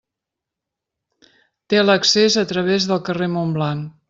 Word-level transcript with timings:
Té 1.75 1.83
l'accés 1.85 2.39
a 2.45 2.49
través 2.53 2.89
del 2.93 3.05
carrer 3.11 3.33
Montblanc. 3.37 3.99